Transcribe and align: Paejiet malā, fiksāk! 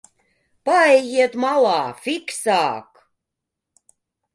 Paejiet 0.69 1.37
malā, 1.45 1.75
fiksāk! 2.09 3.07